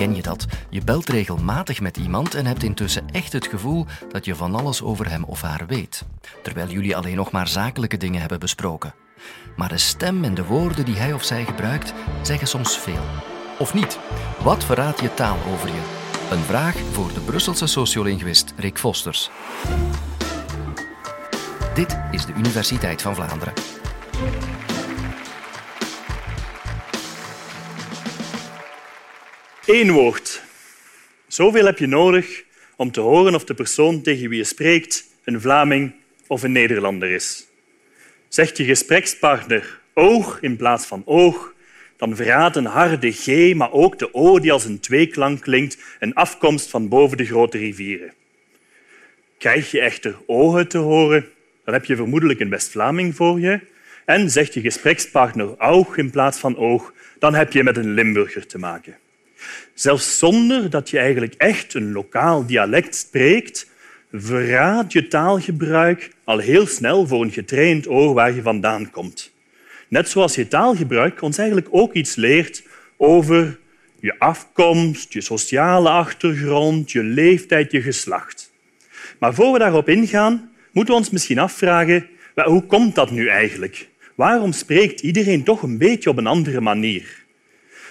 Ken 0.00 0.14
je 0.14 0.22
dat? 0.22 0.46
Je 0.70 0.84
belt 0.84 1.08
regelmatig 1.08 1.80
met 1.80 1.96
iemand 1.96 2.34
en 2.34 2.46
hebt 2.46 2.62
intussen 2.62 3.10
echt 3.10 3.32
het 3.32 3.46
gevoel 3.46 3.86
dat 4.08 4.24
je 4.24 4.34
van 4.34 4.54
alles 4.54 4.82
over 4.82 5.10
hem 5.10 5.24
of 5.24 5.42
haar 5.42 5.66
weet, 5.66 6.04
terwijl 6.42 6.68
jullie 6.68 6.96
alleen 6.96 7.16
nog 7.16 7.30
maar 7.30 7.48
zakelijke 7.48 7.96
dingen 7.96 8.20
hebben 8.20 8.40
besproken. 8.40 8.94
Maar 9.56 9.68
de 9.68 9.78
stem 9.78 10.24
en 10.24 10.34
de 10.34 10.44
woorden 10.44 10.84
die 10.84 10.96
hij 10.96 11.12
of 11.12 11.24
zij 11.24 11.44
gebruikt 11.44 11.92
zeggen 12.22 12.48
soms 12.48 12.78
veel. 12.78 13.02
Of 13.58 13.74
niet? 13.74 13.98
Wat 14.42 14.64
verraadt 14.64 15.00
je 15.00 15.14
taal 15.14 15.38
over 15.52 15.68
je? 15.68 15.82
Een 16.30 16.42
vraag 16.42 16.76
voor 16.92 17.12
de 17.14 17.20
Brusselse 17.20 17.66
sociolinguïst 17.66 18.54
Rick 18.56 18.78
Vosters. 18.78 19.30
Dit 21.74 21.98
is 22.10 22.26
de 22.26 22.32
Universiteit 22.32 23.02
van 23.02 23.14
Vlaanderen. 23.14 23.79
Eén 29.72 29.90
woord. 29.90 30.42
Zoveel 31.26 31.64
heb 31.64 31.78
je 31.78 31.86
nodig 31.86 32.44
om 32.76 32.90
te 32.90 33.00
horen 33.00 33.34
of 33.34 33.44
de 33.44 33.54
persoon 33.54 34.02
tegen 34.02 34.28
wie 34.28 34.38
je 34.38 34.44
spreekt 34.44 35.06
een 35.24 35.40
Vlaming 35.40 35.92
of 36.26 36.42
een 36.42 36.52
Nederlander 36.52 37.10
is. 37.10 37.46
Zegt 38.28 38.56
je 38.56 38.64
gesprekspartner 38.64 39.80
oog 39.94 40.38
in 40.40 40.56
plaats 40.56 40.86
van 40.86 41.02
oog, 41.06 41.54
dan 41.96 42.16
verraadt 42.16 42.56
een 42.56 42.66
harde 42.66 43.12
G, 43.12 43.54
maar 43.54 43.72
ook 43.72 43.98
de 43.98 44.14
O 44.14 44.38
die 44.38 44.52
als 44.52 44.64
een 44.64 44.80
tweeklank 44.80 45.40
klinkt, 45.40 45.78
een 45.98 46.14
afkomst 46.14 46.70
van 46.70 46.88
boven 46.88 47.16
de 47.16 47.26
grote 47.26 47.58
rivieren. 47.58 48.12
Krijg 49.38 49.70
je 49.70 49.80
echter 49.80 50.16
ogen 50.26 50.68
te 50.68 50.78
horen, 50.78 51.28
dan 51.64 51.74
heb 51.74 51.84
je 51.84 51.96
vermoedelijk 51.96 52.40
een 52.40 52.50
West-Vlaming 52.50 53.14
voor 53.14 53.40
je. 53.40 53.60
En 54.04 54.30
zegt 54.30 54.54
je 54.54 54.60
gesprekspartner 54.60 55.60
oog 55.60 55.96
in 55.96 56.10
plaats 56.10 56.38
van 56.38 56.56
oog, 56.56 56.92
dan 57.18 57.34
heb 57.34 57.52
je 57.52 57.62
met 57.62 57.76
een 57.76 57.94
Limburger 57.94 58.46
te 58.46 58.58
maken. 58.58 58.96
Zelfs 59.74 60.18
zonder 60.18 60.70
dat 60.70 60.90
je 60.90 60.98
eigenlijk 60.98 61.34
echt 61.34 61.74
een 61.74 61.92
lokaal 61.92 62.46
dialect 62.46 62.94
spreekt, 62.94 63.66
verraadt 64.12 64.92
je 64.92 65.08
taalgebruik 65.08 66.10
al 66.24 66.38
heel 66.38 66.66
snel 66.66 67.06
voor 67.06 67.22
een 67.22 67.32
getraind 67.32 67.88
oor 67.88 68.14
waar 68.14 68.34
je 68.34 68.42
vandaan 68.42 68.90
komt. 68.90 69.32
Net 69.88 70.08
zoals 70.08 70.34
je 70.34 70.48
taalgebruik 70.48 71.22
ons 71.22 71.38
eigenlijk 71.38 71.68
ook 71.70 71.92
iets 71.92 72.14
leert 72.14 72.62
over 72.96 73.58
je 74.00 74.18
afkomst, 74.18 75.12
je 75.12 75.20
sociale 75.20 75.88
achtergrond, 75.88 76.92
je 76.92 77.02
leeftijd, 77.02 77.72
je 77.72 77.82
geslacht. 77.82 78.52
Maar 79.18 79.34
voor 79.34 79.52
we 79.52 79.58
daarop 79.58 79.88
ingaan, 79.88 80.50
moeten 80.72 80.94
we 80.94 81.00
ons 81.00 81.10
misschien 81.10 81.38
afvragen 81.38 82.06
hoe 82.34 82.66
komt 82.66 82.94
dat 82.94 83.10
nu 83.10 83.28
eigenlijk? 83.28 83.88
Waarom 84.14 84.52
spreekt 84.52 85.00
iedereen 85.00 85.44
toch 85.44 85.62
een 85.62 85.78
beetje 85.78 86.10
op 86.10 86.18
een 86.18 86.26
andere 86.26 86.60
manier? 86.60 87.24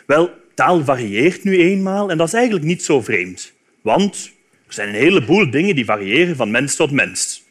Wel, 0.05 0.31
taal 0.59 0.83
varieert 0.83 1.43
nu 1.43 1.57
eenmaal 1.57 2.11
en 2.11 2.17
dat 2.17 2.27
is 2.27 2.33
eigenlijk 2.33 2.65
niet 2.65 2.83
zo 2.83 3.01
vreemd. 3.01 3.53
Want 3.81 4.31
er 4.67 4.73
zijn 4.73 4.87
een 4.87 4.95
heleboel 4.95 5.49
dingen 5.49 5.75
die 5.75 5.85
variëren 5.85 6.35
van 6.35 6.51
mens 6.51 6.75
tot 6.75 6.91
mens. 6.91 7.43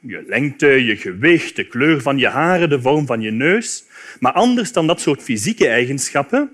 Je 0.00 0.24
lengte, 0.26 0.66
je 0.66 0.96
gewicht, 0.96 1.56
de 1.56 1.66
kleur 1.66 2.00
van 2.00 2.18
je 2.18 2.28
haren, 2.28 2.68
de 2.68 2.80
vorm 2.80 3.06
van 3.06 3.20
je 3.20 3.30
neus. 3.30 3.84
Maar 4.20 4.32
anders 4.32 4.72
dan 4.72 4.86
dat 4.86 5.00
soort 5.00 5.22
fysieke 5.22 5.68
eigenschappen 5.68 6.52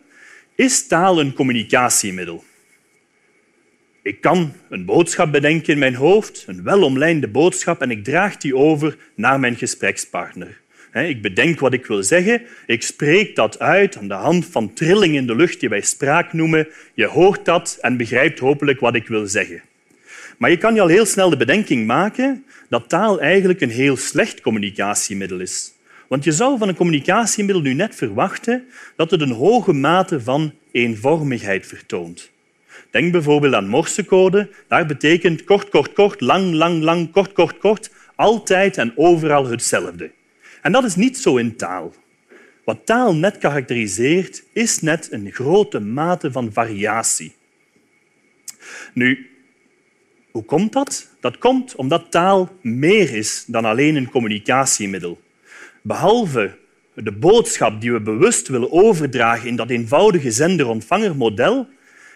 is 0.54 0.86
taal 0.86 1.20
een 1.20 1.32
communicatiemiddel. 1.32 2.44
Ik 4.02 4.20
kan 4.20 4.52
een 4.68 4.84
boodschap 4.84 5.32
bedenken 5.32 5.72
in 5.72 5.78
mijn 5.78 5.94
hoofd, 5.94 6.44
een 6.46 6.62
welomlijnde 6.62 7.28
boodschap, 7.28 7.80
en 7.80 7.90
ik 7.90 8.04
draag 8.04 8.36
die 8.36 8.56
over 8.56 8.96
naar 9.14 9.40
mijn 9.40 9.56
gesprekspartner. 9.56 10.60
Ik 10.92 11.22
bedenk 11.22 11.60
wat 11.60 11.72
ik 11.72 11.86
wil 11.86 12.02
zeggen, 12.02 12.42
ik 12.66 12.82
spreek 12.82 13.36
dat 13.36 13.58
uit 13.58 13.96
aan 13.96 14.08
de 14.08 14.14
hand 14.14 14.46
van 14.46 14.72
trilling 14.72 15.14
in 15.14 15.26
de 15.26 15.36
lucht 15.36 15.60
die 15.60 15.68
wij 15.68 15.80
spraak 15.80 16.32
noemen. 16.32 16.68
Je 16.94 17.06
hoort 17.06 17.44
dat 17.44 17.78
en 17.80 17.96
begrijpt 17.96 18.38
hopelijk 18.38 18.80
wat 18.80 18.94
ik 18.94 19.08
wil 19.08 19.26
zeggen. 19.26 19.62
Maar 20.38 20.50
je 20.50 20.56
kan 20.56 20.74
je 20.74 20.80
al 20.80 20.86
heel 20.86 21.06
snel 21.06 21.30
de 21.30 21.36
bedenking 21.36 21.86
maken 21.86 22.44
dat 22.68 22.88
taal 22.88 23.20
eigenlijk 23.20 23.60
een 23.60 23.70
heel 23.70 23.96
slecht 23.96 24.40
communicatiemiddel 24.40 25.40
is. 25.40 25.72
Want 26.08 26.24
je 26.24 26.32
zou 26.32 26.58
van 26.58 26.68
een 26.68 26.74
communicatiemiddel 26.74 27.62
nu 27.62 27.74
net 27.74 27.94
verwachten 27.94 28.64
dat 28.96 29.10
het 29.10 29.20
een 29.20 29.32
hoge 29.32 29.72
mate 29.72 30.20
van 30.20 30.54
eenvormigheid 30.72 31.66
vertoont. 31.66 32.30
Denk 32.90 33.12
bijvoorbeeld 33.12 33.54
aan 33.54 33.68
morsecode. 33.68 34.48
Daar 34.68 34.86
betekent 34.86 35.44
kort, 35.44 35.68
kort, 35.68 35.92
kort, 35.92 36.20
lang, 36.20 36.52
lang, 36.52 36.82
lang, 36.82 37.10
kort, 37.10 37.32
kort, 37.32 37.58
kort, 37.58 37.90
altijd 38.14 38.78
en 38.78 38.92
overal 38.96 39.46
hetzelfde. 39.46 40.10
En 40.62 40.72
dat 40.72 40.84
is 40.84 40.94
niet 40.94 41.18
zo 41.18 41.36
in 41.36 41.56
taal. 41.56 41.94
Wat 42.64 42.86
taal 42.86 43.14
net 43.14 43.38
karakteriseert, 43.38 44.44
is 44.52 44.80
net 44.80 45.08
een 45.12 45.32
grote 45.32 45.80
mate 45.80 46.32
van 46.32 46.52
variatie. 46.52 47.34
Nu, 48.94 49.30
hoe 50.30 50.44
komt 50.44 50.72
dat? 50.72 51.08
Dat 51.20 51.38
komt 51.38 51.74
omdat 51.74 52.10
taal 52.10 52.48
meer 52.62 53.14
is 53.14 53.44
dan 53.46 53.64
alleen 53.64 53.96
een 53.96 54.10
communicatiemiddel. 54.10 55.20
Behalve 55.82 56.58
de 56.94 57.12
boodschap 57.12 57.80
die 57.80 57.92
we 57.92 58.00
bewust 58.00 58.48
willen 58.48 58.72
overdragen 58.72 59.48
in 59.48 59.56
dat 59.56 59.70
eenvoudige 59.70 60.30
zender-ontvanger-model, 60.30 61.68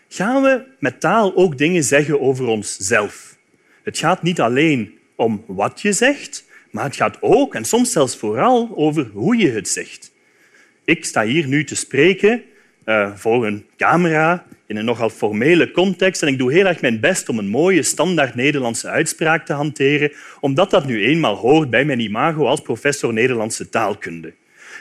gaan 0.09 0.43
we 0.43 0.65
met 0.79 1.01
taal 1.01 1.37
ook 1.37 1.59
dingen 1.59 1.85
zeggen 1.85 2.21
over 2.21 2.47
onszelf. 2.47 3.37
Het 3.83 3.99
gaat 3.99 4.23
niet 4.23 4.41
alleen 4.41 4.99
om 5.17 5.45
wat 5.47 5.81
je 5.81 5.93
zegt, 5.93 6.44
maar 6.75 6.85
het 6.85 6.97
gaat 6.97 7.17
ook, 7.21 7.55
en 7.55 7.65
soms 7.65 7.93
zelfs 7.93 8.17
vooral, 8.17 8.73
over 8.75 9.11
hoe 9.13 9.37
je 9.37 9.51
het 9.51 9.69
zegt. 9.69 10.13
Ik 10.85 11.05
sta 11.05 11.25
hier 11.25 11.47
nu 11.47 11.65
te 11.65 11.77
spreken 11.77 12.43
uh, 12.87 13.17
voor 13.17 13.47
een 13.47 13.67
camera 13.77 14.47
in 14.67 14.77
een 14.77 14.85
nogal 14.85 15.11
formele 15.11 15.71
context 15.71 16.23
en 16.23 16.29
ik 16.29 16.39
doe 16.39 16.53
heel 16.53 16.67
erg 16.67 16.81
mijn 16.81 17.01
best 17.01 17.29
om 17.29 17.39
een 17.39 17.49
mooie 17.49 17.83
standaard 17.83 18.35
Nederlandse 18.35 18.89
uitspraak 18.89 19.47
te 19.47 19.53
hanteren, 19.53 20.13
omdat 20.41 20.71
dat 20.71 20.87
nu 20.87 21.05
eenmaal 21.05 21.35
hoort 21.35 21.71
bij 21.71 21.85
mijn 21.85 22.01
imago 22.01 22.47
als 22.47 22.61
professor 22.61 23.13
Nederlandse 23.13 23.69
taalkunde. 23.69 24.33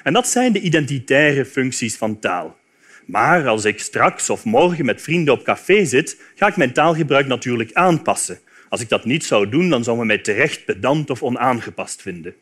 En 0.03 0.13
dat 0.13 0.27
zijn 0.27 0.53
de 0.53 0.61
identitaire 0.61 1.45
functies 1.45 1.95
van 1.95 2.19
taal. 2.19 2.57
Maar 3.05 3.47
als 3.47 3.65
ik 3.65 3.79
straks 3.79 4.29
of 4.29 4.43
morgen 4.45 4.85
met 4.85 5.01
vrienden 5.01 5.33
op 5.33 5.43
café 5.43 5.85
zit, 5.85 6.17
ga 6.35 6.47
ik 6.47 6.57
mijn 6.57 6.73
taalgebruik 6.73 7.27
natuurlijk 7.27 7.73
aanpassen. 7.73 8.39
Als 8.73 8.81
ik 8.81 8.89
dat 8.89 9.05
niet 9.05 9.25
zou 9.25 9.49
doen, 9.49 9.69
dan 9.69 9.83
zou 9.83 9.97
men 9.97 10.07
mij 10.07 10.17
terecht 10.17 10.65
pedant 10.65 11.09
of 11.09 11.23
onaangepast 11.23 12.01
vinden. 12.01 12.35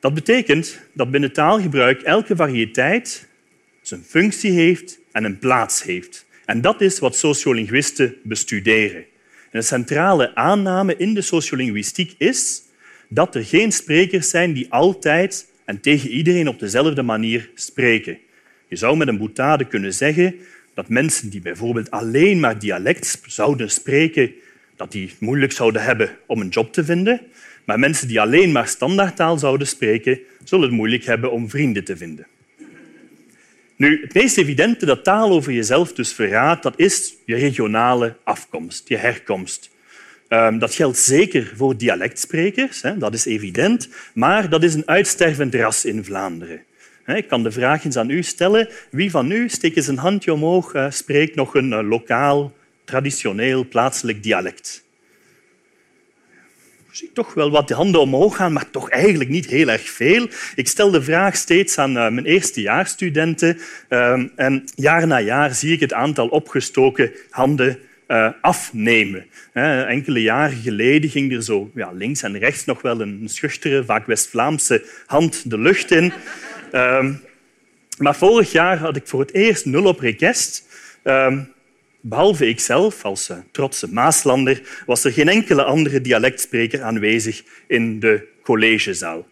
Dat 0.00 0.14
betekent 0.14 0.80
dat 0.92 1.10
binnen 1.10 1.32
taalgebruik 1.32 2.02
elke 2.02 2.36
variëteit 2.36 3.28
zijn 3.82 4.02
functie 4.02 4.50
heeft 4.50 4.98
en 5.12 5.24
een 5.24 5.38
plaats 5.38 5.82
heeft. 5.82 6.26
En 6.44 6.60
dat 6.60 6.80
is 6.80 6.98
wat 6.98 7.16
sociolinguïsten 7.16 8.14
bestuderen. 8.22 9.04
En 9.50 9.58
een 9.58 9.62
centrale 9.62 10.34
aanname 10.34 10.96
in 10.96 11.14
de 11.14 11.22
sociolinguïstiek 11.22 12.14
is 12.18 12.62
dat 13.08 13.34
er 13.34 13.44
geen 13.44 13.72
sprekers 13.72 14.30
zijn 14.30 14.52
die 14.52 14.72
altijd 14.72 15.52
en 15.64 15.80
tegen 15.80 16.10
iedereen 16.10 16.48
op 16.48 16.58
dezelfde 16.58 17.02
manier 17.02 17.50
spreken. 17.54 18.18
Je 18.68 18.76
zou 18.76 18.96
met 18.96 19.08
een 19.08 19.18
boutade 19.18 19.66
kunnen 19.66 19.94
zeggen 19.94 20.34
dat 20.74 20.88
mensen 20.88 21.30
die 21.30 21.40
bijvoorbeeld 21.40 21.90
alleen 21.90 22.40
maar 22.40 22.58
dialect 22.58 23.20
zouden 23.26 23.70
spreken, 23.70 24.32
dat 24.76 24.92
die 24.92 25.08
het 25.08 25.20
moeilijk 25.20 25.52
zouden 25.52 25.82
hebben 25.82 26.10
om 26.26 26.40
een 26.40 26.48
job 26.48 26.72
te 26.72 26.84
vinden. 26.84 27.20
Maar 27.64 27.78
mensen 27.78 28.08
die 28.08 28.20
alleen 28.20 28.52
maar 28.52 28.68
standaardtaal 28.68 29.38
zouden 29.38 29.66
spreken, 29.66 30.18
zullen 30.44 30.64
het 30.64 30.76
moeilijk 30.76 31.04
hebben 31.04 31.32
om 31.32 31.50
vrienden 31.50 31.84
te 31.84 31.96
vinden. 31.96 32.26
Nu, 33.76 34.00
het 34.02 34.14
meest 34.14 34.38
evidente 34.38 34.86
dat 34.86 35.04
taal 35.04 35.30
over 35.30 35.52
jezelf 35.52 35.92
dus 35.92 36.12
verraadt, 36.12 36.62
dat 36.62 36.74
is 36.76 37.14
je 37.24 37.34
regionale 37.34 38.16
afkomst, 38.24 38.88
je 38.88 38.96
herkomst. 38.96 39.70
Ehm, 40.28 40.58
dat 40.58 40.74
geldt 40.74 40.98
zeker 40.98 41.52
voor 41.56 41.76
dialectsprekers, 41.76 42.82
dat 42.98 43.14
is 43.14 43.24
evident, 43.24 43.88
maar 44.14 44.48
dat 44.48 44.62
is 44.62 44.74
een 44.74 44.88
uitstervend 44.88 45.54
ras 45.54 45.84
in 45.84 46.04
Vlaanderen. 46.04 46.60
Ik 47.06 47.28
kan 47.28 47.42
de 47.42 47.50
vraag 47.50 47.84
eens 47.84 47.96
aan 47.96 48.10
u 48.10 48.22
stellen. 48.22 48.68
Wie 48.90 49.10
van 49.10 49.30
u, 49.30 49.48
steekt 49.48 49.76
eens 49.76 49.86
een 49.86 49.98
handje 49.98 50.32
omhoog, 50.32 50.72
eh, 50.72 50.90
spreekt 50.90 51.34
nog 51.34 51.54
een 51.54 51.72
eh, 51.72 51.88
lokaal 51.88 52.52
traditioneel 52.86 53.68
plaatselijk 53.68 54.22
dialect. 54.22 54.84
Ik 56.88 57.02
zie 57.02 57.12
toch 57.12 57.34
wel 57.34 57.50
wat 57.50 57.68
de 57.68 57.74
handen 57.74 58.00
omhoog 58.00 58.36
gaan, 58.36 58.52
maar 58.52 58.70
toch 58.70 58.90
eigenlijk 58.90 59.30
niet 59.30 59.46
heel 59.46 59.68
erg 59.68 59.90
veel. 59.90 60.28
Ik 60.54 60.68
stel 60.68 60.90
de 60.90 61.02
vraag 61.02 61.36
steeds 61.36 61.78
aan 61.78 61.90
uh, 61.90 62.08
mijn 62.08 62.26
eerstejaarsstudenten 62.26 63.58
uh, 63.88 64.22
en 64.36 64.64
jaar 64.74 65.06
na 65.06 65.20
jaar 65.20 65.54
zie 65.54 65.72
ik 65.72 65.80
het 65.80 65.92
aantal 65.92 66.28
opgestoken 66.28 67.12
handen 67.30 67.78
uh, 68.08 68.28
afnemen. 68.40 69.26
enkele 69.86 70.22
jaren 70.22 70.56
geleden 70.56 71.10
ging 71.10 71.32
er 71.32 71.42
zo 71.42 71.70
ja, 71.74 71.90
links 71.92 72.22
en 72.22 72.38
rechts 72.38 72.64
nog 72.64 72.82
wel 72.82 73.00
een 73.00 73.28
schuchtere, 73.28 73.84
vaak 73.84 74.06
West-Vlaamse 74.06 74.84
hand 75.06 75.50
de 75.50 75.58
lucht 75.58 75.90
in. 75.90 76.12
Ehm, 76.72 77.12
maar 77.98 78.16
vorig 78.16 78.52
jaar 78.52 78.78
had 78.78 78.96
ik 78.96 79.06
voor 79.06 79.20
het 79.20 79.32
eerst 79.32 79.64
nul 79.64 79.84
op 79.84 80.00
request. 80.00 80.64
Ehm, 81.02 81.40
Behalve 82.08 82.46
ikzelf, 82.46 83.04
als 83.04 83.28
eh, 83.28 83.36
trotse 83.50 83.92
Maaslander, 83.92 84.60
was 84.86 85.04
er 85.04 85.12
geen 85.12 85.28
enkele 85.28 85.62
andere 85.64 86.00
dialectspreker 86.00 86.82
aanwezig 86.82 87.42
in 87.66 88.00
de 88.00 88.26
collegezaal. 88.42 89.26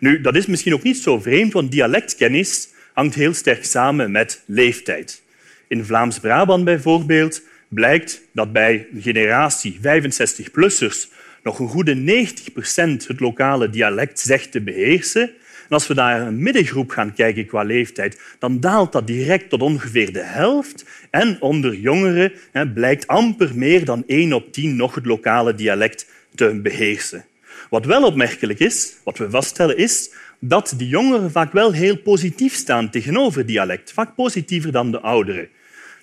Nu, 0.00 0.20
dat 0.20 0.36
is 0.36 0.46
misschien 0.46 0.74
ook 0.74 0.82
niet 0.82 0.96
zo 0.96 1.20
vreemd, 1.20 1.52
want 1.52 1.70
dialectkennis 1.70 2.68
hangt 2.92 3.14
heel 3.14 3.34
sterk 3.34 3.64
samen 3.64 4.10
met 4.10 4.42
leeftijd. 4.46 5.22
In 5.68 5.84
Vlaams-Brabant 5.84 6.64
bijvoorbeeld 6.64 7.42
blijkt 7.68 8.22
dat 8.32 8.52
bij 8.52 8.88
een 8.92 9.02
generatie 9.02 9.78
65-plussers 9.82 11.08
nog 11.42 11.58
een 11.58 11.68
goede 11.68 11.94
90 11.94 12.52
procent 12.52 13.08
het 13.08 13.20
lokale 13.20 13.70
dialect 13.70 14.20
zegt 14.20 14.52
te 14.52 14.60
beheersen. 14.60 15.30
En 15.68 15.72
als 15.72 15.86
we 15.86 15.94
naar 15.94 16.20
een 16.20 16.42
middengroep 16.42 16.90
gaan 16.90 17.12
kijken 17.12 17.46
qua 17.46 17.62
leeftijd, 17.62 18.20
dan 18.38 18.60
daalt 18.60 18.92
dat 18.92 19.06
direct 19.06 19.48
tot 19.48 19.62
ongeveer 19.62 20.12
de 20.12 20.22
helft. 20.22 20.84
En 21.10 21.36
onder 21.40 21.74
jongeren 21.74 22.32
blijkt 22.74 23.06
amper 23.06 23.50
meer 23.54 23.84
dan 23.84 24.02
1 24.06 24.32
op 24.32 24.52
10 24.52 24.76
nog 24.76 24.94
het 24.94 25.06
lokale 25.06 25.54
dialect 25.54 26.06
te 26.34 26.60
beheersen. 26.62 27.24
Wat 27.70 27.86
wel 27.86 28.04
opmerkelijk 28.04 28.58
is, 28.58 28.96
wat 29.04 29.18
we 29.18 29.30
vaststellen, 29.30 29.76
is 29.76 30.10
dat 30.40 30.74
die 30.76 30.88
jongeren 30.88 31.30
vaak 31.30 31.52
wel 31.52 31.72
heel 31.72 31.98
positief 31.98 32.54
staan 32.54 32.90
tegenover 32.90 33.46
dialect, 33.46 33.92
vaak 33.92 34.14
positiever 34.14 34.72
dan 34.72 34.90
de 34.90 35.00
ouderen. 35.00 35.48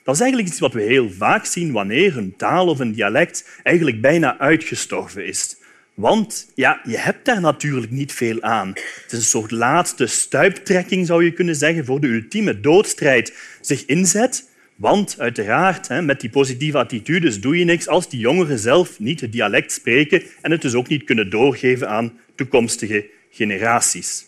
Dat 0.04 0.16
is 0.16 0.22
eigenlijk 0.22 0.52
iets 0.52 0.60
wat 0.60 0.74
we 0.74 0.82
heel 0.82 1.10
vaak 1.10 1.46
zien 1.46 1.72
wanneer 1.72 2.18
een 2.18 2.36
taal 2.38 2.68
of 2.68 2.80
een 2.80 2.94
dialect 2.94 3.60
eigenlijk 3.64 4.02
bijna 4.02 4.40
uitgestorven 4.40 5.26
is. 5.26 5.56
Want 5.94 6.52
ja, 6.56 6.82
je 6.84 6.98
hebt 6.98 7.26
daar 7.26 7.42
natuurlijk 7.42 7.92
niet 7.92 8.14
veel 8.14 8.42
aan. 8.42 8.68
Het 9.04 9.12
is 9.12 9.18
een 9.18 9.24
soort 9.24 9.52
laatste 9.52 10.08
stuiptrekking, 10.08 11.06
zou 11.08 11.24
je 11.24 11.34
kunnen 11.34 11.56
zeggen, 11.56 11.86
voor 11.86 12.00
de 12.00 12.08
ultieme 12.08 12.60
doodstrijd 12.60 13.34
zich 13.62 13.86
inzet. 13.86 14.52
Want 14.76 15.16
uiteraard, 15.20 15.90
met 16.02 16.20
die 16.22 16.30
positieve 16.30 16.78
attitudes 16.78 17.42
doe 17.42 17.58
je 17.58 17.66
niks 17.66 17.88
als 17.88 18.10
die 18.10 18.20
jongeren 18.20 18.60
zelf 18.60 19.00
niet 19.00 19.22
het 19.22 19.32
dialect 19.32 19.72
spreken 19.72 20.24
en 20.42 20.52
het 20.52 20.62
dus 20.62 20.74
ook 20.74 20.88
niet 20.88 21.04
kunnen 21.04 21.30
doorgeven 21.30 21.90
aan 21.90 22.14
toekomstige 22.36 23.10
generaties. 23.32 24.26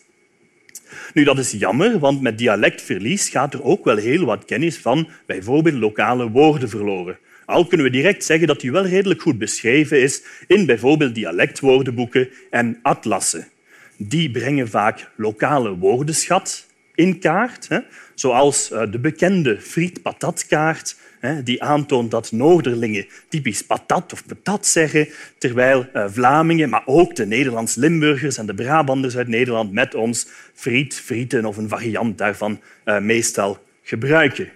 Nu, 1.14 1.24
dat 1.24 1.38
is 1.38 1.50
jammer, 1.50 1.98
want 1.98 2.20
met 2.20 2.38
dialectverlies 2.38 3.28
gaat 3.28 3.54
er 3.54 3.62
ook 3.62 3.84
wel 3.84 3.96
heel 3.96 4.24
wat 4.24 4.44
kennis 4.44 4.78
van 4.78 5.08
bijvoorbeeld 5.26 5.78
lokale 5.78 6.30
woorden 6.30 6.68
verloren. 6.68 7.18
Al 7.46 7.66
kunnen 7.66 7.86
we 7.86 7.92
direct 7.92 8.24
zeggen 8.24 8.46
dat 8.46 8.60
die 8.60 8.72
wel 8.72 8.86
redelijk 8.86 9.22
goed 9.22 9.38
beschreven 9.38 10.02
is 10.02 10.22
in 10.46 10.66
bijvoorbeeld 10.66 11.14
dialectwoordenboeken 11.14 12.28
en 12.50 12.78
atlassen. 12.82 13.48
Die 13.96 14.30
brengen 14.30 14.68
vaak 14.68 15.10
lokale 15.16 15.76
woordenschat 15.76 16.66
in 16.94 17.18
kaart, 17.18 17.68
zoals 18.14 18.70
eh, 18.70 18.82
de 18.90 18.98
bekende 18.98 19.60
friet-patatkaart 19.60 20.96
die 21.44 21.62
aantoont 21.62 22.10
dat 22.10 22.32
Noorderlingen 22.32 23.06
typisch 23.28 23.62
patat 23.62 24.12
of 24.12 24.26
patat 24.26 24.66
zeggen, 24.66 25.08
terwijl 25.38 25.86
eh, 25.92 26.04
Vlamingen, 26.08 26.68
maar 26.68 26.82
ook 26.84 27.16
de 27.16 27.26
Nederlands-Limburgers 27.26 28.36
en 28.36 28.46
de 28.46 28.54
Brabanders 28.54 29.16
uit 29.16 29.28
Nederland 29.28 29.72
met 29.72 29.94
ons 29.94 30.28
friet, 30.54 30.94
frieten 30.94 31.44
of 31.44 31.56
een 31.56 31.68
variant 31.68 32.18
daarvan 32.18 32.60
eh, 32.84 32.98
meestal 32.98 33.58
gebruiken. 33.82 34.48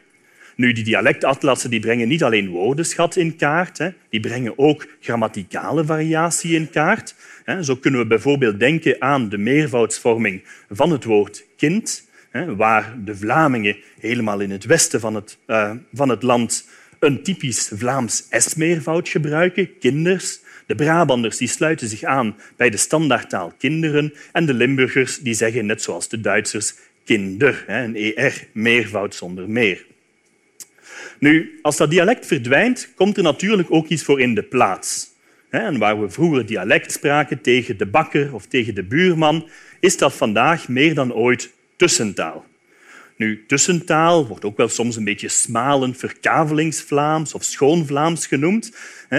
Nu, 0.60 0.72
die 0.72 0.84
dialectatlassen 0.84 1.70
die 1.70 1.80
brengen 1.80 2.08
niet 2.08 2.22
alleen 2.22 2.48
woordenschat 2.48 3.16
in 3.16 3.36
kaart, 3.36 3.78
hè, 3.78 3.88
die 4.08 4.20
brengen 4.20 4.58
ook 4.58 4.86
grammaticale 5.00 5.84
variatie 5.84 6.54
in 6.54 6.70
kaart. 6.70 7.14
Zo 7.60 7.76
kunnen 7.76 8.00
we 8.00 8.06
bijvoorbeeld 8.06 8.60
denken 8.60 8.96
aan 8.98 9.28
de 9.28 9.38
meervoudsvorming 9.38 10.42
van 10.70 10.90
het 10.90 11.04
woord 11.04 11.44
kind, 11.56 12.08
waar 12.56 12.94
de 13.04 13.16
Vlamingen 13.16 13.76
helemaal 14.00 14.40
in 14.40 14.50
het 14.50 14.64
westen 14.64 15.00
van 15.00 15.14
het, 15.14 15.38
uh, 15.46 15.70
van 15.92 16.08
het 16.08 16.22
land 16.22 16.68
een 16.98 17.22
typisch 17.22 17.70
Vlaams 17.74 18.26
S-meervoud 18.30 19.08
gebruiken, 19.08 19.78
kinders. 19.78 20.40
De 20.66 20.74
Brabanders 20.74 21.36
die 21.36 21.48
sluiten 21.48 21.88
zich 21.88 22.02
aan 22.02 22.36
bij 22.56 22.70
de 22.70 22.76
standaardtaal 22.76 23.52
kinderen 23.58 24.12
en 24.32 24.46
de 24.46 24.54
Limburgers 24.54 25.18
die 25.18 25.34
zeggen, 25.34 25.66
net 25.66 25.82
zoals 25.82 26.08
de 26.08 26.20
Duitsers, 26.20 26.74
kinder, 27.04 27.64
een 27.66 27.96
ER, 27.96 28.46
meervoud 28.52 29.14
zonder 29.14 29.50
meer. 29.50 29.88
Nu, 31.20 31.58
als 31.62 31.76
dat 31.76 31.90
dialect 31.90 32.26
verdwijnt, 32.26 32.92
komt 32.94 33.16
er 33.16 33.22
natuurlijk 33.22 33.68
ook 33.70 33.88
iets 33.88 34.02
voor 34.02 34.20
in 34.20 34.34
de 34.34 34.42
plaats. 34.42 35.08
En 35.50 35.78
waar 35.78 36.00
we 36.00 36.10
vroeger 36.10 36.46
dialect 36.46 36.92
spraken 36.92 37.40
tegen 37.40 37.78
de 37.78 37.86
bakker 37.86 38.34
of 38.34 38.46
tegen 38.46 38.74
de 38.74 38.82
buurman, 38.82 39.48
is 39.80 39.96
dat 39.96 40.14
vandaag 40.14 40.68
meer 40.68 40.94
dan 40.94 41.14
ooit 41.14 41.52
tussentaal. 41.76 42.46
Nu, 43.16 43.44
tussentaal 43.46 44.26
wordt 44.26 44.44
ook 44.44 44.56
wel 44.56 44.68
soms 44.68 44.96
een 44.96 45.04
beetje 45.04 45.28
smalend 45.28 45.96
verkavelingsvlaams 45.96 47.34
of 47.34 47.44
schoonvlaams 47.44 48.26
genoemd. 48.26 48.76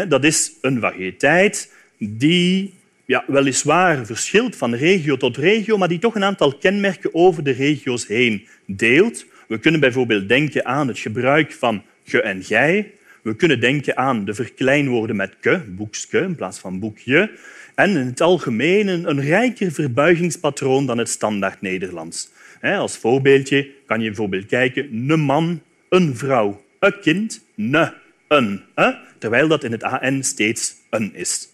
Dat 0.08 0.24
is 0.24 0.52
een 0.62 0.80
variëteit 0.80 1.74
die 1.98 2.74
ja, 3.06 3.24
weliswaar 3.28 4.06
verschilt 4.06 4.56
van 4.56 4.76
regio 4.76 5.18
tot 5.18 5.38
regio, 5.38 5.78
maar 5.78 5.88
die 5.88 6.00
toch 6.00 6.16
een 6.16 6.24
aantal 6.24 6.58
kenmerken 6.58 7.14
over 7.14 7.44
de 7.44 7.52
regio's 7.52 8.08
heen 8.08 8.48
deelt. 8.66 9.26
We 9.48 9.58
kunnen 9.58 9.80
bijvoorbeeld 9.80 10.28
denken 10.28 10.66
aan 10.66 10.88
het 10.88 11.00
gebruik 11.00 11.52
van 11.52 11.84
ge 12.04 12.22
en 12.22 12.44
gij. 12.44 12.92
We 13.22 13.36
kunnen 13.36 13.60
denken 13.60 13.98
aan 13.98 14.26
de 14.26 14.34
verkleinwoorden 14.34 15.16
met 15.16 15.36
ke, 15.40 15.62
boekske 15.68 16.20
in 16.20 16.36
plaats 16.36 16.60
van 16.60 16.80
boekje. 16.80 17.32
En 17.76 17.90
in 17.90 18.06
het 18.06 18.22
algemeen 18.22 18.88
een 18.88 19.22
rijker 19.22 19.72
verbuigingspatroon 19.72 20.86
dan 20.86 20.98
het 20.98 21.10
standaard 21.10 21.62
Nederlands. 21.62 22.30
Als 22.62 22.98
voorbeeldje 22.98 23.70
kan 23.86 24.00
je 24.02 24.08
bijvoorbeeld 24.08 24.46
kijken 24.46 25.10
een 25.10 25.20
man, 25.20 25.62
een 25.90 26.16
vrouw, 26.16 26.64
een 26.80 27.00
kind, 27.00 27.46
ne, 27.56 27.94
een. 28.28 28.62
Terwijl 29.18 29.48
dat 29.48 29.64
in 29.64 29.72
het 29.72 29.84
AN 29.84 30.24
steeds 30.24 30.76
een 30.90 31.16
is. 31.16 31.50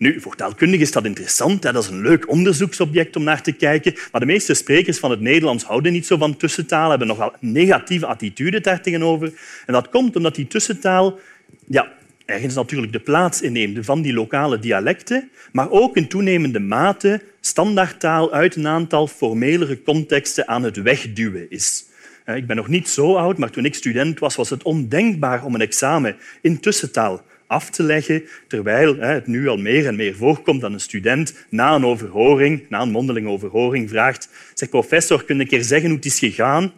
Nu, 0.00 0.20
voor 0.20 0.36
taalkundigen 0.36 0.86
is 0.86 0.92
dat 0.92 1.04
interessant. 1.04 1.62
Dat 1.62 1.82
is 1.82 1.88
een 1.88 2.00
leuk 2.00 2.28
onderzoeksobject 2.28 3.16
om 3.16 3.22
naar 3.22 3.42
te 3.42 3.52
kijken. 3.52 3.94
Maar 4.12 4.20
de 4.20 4.26
meeste 4.26 4.54
sprekers 4.54 4.98
van 4.98 5.10
het 5.10 5.20
Nederlands 5.20 5.64
houden 5.64 5.92
niet 5.92 6.06
zo 6.06 6.16
van 6.16 6.36
tussentaal, 6.36 6.90
hebben 6.90 7.08
nogal 7.08 7.32
negatieve 7.40 8.06
attitude 8.06 8.60
daar 8.60 8.82
tegenover. 8.82 9.32
En 9.66 9.72
dat 9.72 9.88
komt 9.88 10.16
omdat 10.16 10.34
die 10.34 10.46
tussentaal 10.46 11.18
ja, 11.66 11.92
ergens 12.24 12.54
natuurlijk 12.54 12.92
de 12.92 13.00
plaats 13.00 13.42
inneemt 13.42 13.84
van 13.84 14.02
die 14.02 14.12
lokale 14.12 14.58
dialecten, 14.58 15.30
maar 15.52 15.70
ook 15.70 15.96
in 15.96 16.08
toenemende 16.08 16.60
mate 16.60 17.22
standaardtaal 17.40 18.32
uit 18.32 18.56
een 18.56 18.66
aantal 18.66 19.06
formelere 19.06 19.82
contexten 19.82 20.48
aan 20.48 20.62
het 20.62 20.76
wegduwen 20.76 21.50
is. 21.50 21.84
Eh, 22.24 22.36
ik 22.36 22.46
ben 22.46 22.56
nog 22.56 22.68
niet 22.68 22.88
zo 22.88 23.14
oud, 23.14 23.38
maar 23.38 23.50
toen 23.50 23.64
ik 23.64 23.74
student 23.74 24.18
was, 24.18 24.36
was 24.36 24.50
het 24.50 24.62
ondenkbaar 24.62 25.44
om 25.44 25.54
een 25.54 25.60
examen 25.60 26.16
in 26.40 26.60
tussentaal 26.60 27.22
af 27.50 27.70
te 27.70 27.82
leggen, 27.82 28.22
terwijl 28.46 28.96
het 28.96 29.26
nu 29.26 29.48
al 29.48 29.56
meer 29.56 29.86
en 29.86 29.96
meer 29.96 30.14
voorkomt 30.14 30.60
dat 30.60 30.72
een 30.72 30.80
student 30.80 31.46
na 31.48 31.74
een 31.74 31.84
overhoring, 31.84 32.62
na 32.68 32.80
een 32.80 32.90
mondelinge 32.90 33.28
overhoring, 33.28 33.88
vraagt 33.88 34.28
zeg 34.54 34.68
professor, 34.68 35.24
kun 35.24 35.36
je 35.36 35.42
een 35.42 35.48
keer 35.48 35.62
zeggen 35.62 35.88
hoe 35.88 35.96
het 35.96 36.06
is 36.06 36.18
gegaan? 36.18 36.72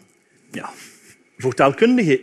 Ja, 0.50 0.70
voor 1.38 1.54
taalkundigen 1.54 2.20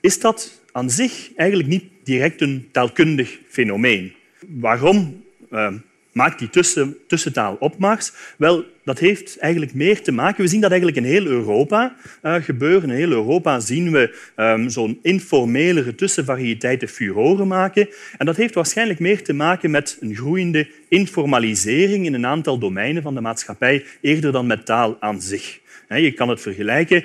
is 0.00 0.20
dat 0.20 0.62
aan 0.72 0.90
zich 0.90 1.30
eigenlijk 1.36 1.68
niet 1.68 1.84
direct 2.04 2.40
een 2.40 2.68
taalkundig 2.72 3.38
fenomeen. 3.48 4.12
Waarom 4.48 5.24
uh, 5.50 5.72
maakt 6.18 6.38
die 6.38 6.50
tussen, 6.50 6.96
tussentaal 7.06 7.56
opmars? 7.60 8.12
Wel, 8.36 8.64
dat 8.84 8.98
heeft 8.98 9.38
eigenlijk 9.38 9.74
meer 9.74 10.02
te 10.02 10.12
maken... 10.12 10.42
We 10.42 10.48
zien 10.48 10.60
dat 10.60 10.70
eigenlijk 10.70 11.00
in 11.00 11.12
heel 11.12 11.26
Europa 11.26 11.96
uh, 12.22 12.34
gebeuren. 12.34 12.90
In 12.90 12.96
heel 12.96 13.10
Europa 13.10 13.60
zien 13.60 13.92
we 13.92 14.16
um, 14.36 14.68
zo'n 14.68 14.98
informelere 15.02 15.94
tussenvariëteiten 15.94 16.88
furoren 16.88 17.46
maken. 17.46 17.88
En 18.18 18.26
dat 18.26 18.36
heeft 18.36 18.54
waarschijnlijk 18.54 18.98
meer 18.98 19.22
te 19.22 19.32
maken 19.32 19.70
met 19.70 19.96
een 20.00 20.14
groeiende 20.14 20.68
informalisering 20.88 22.06
in 22.06 22.14
een 22.14 22.26
aantal 22.26 22.58
domeinen 22.58 23.02
van 23.02 23.14
de 23.14 23.20
maatschappij, 23.20 23.84
eerder 24.00 24.32
dan 24.32 24.46
met 24.46 24.66
taal 24.66 24.96
aan 25.00 25.22
zich. 25.22 25.60
Je 25.88 26.12
kan 26.12 26.28
het 26.28 26.40
vergelijken. 26.40 27.04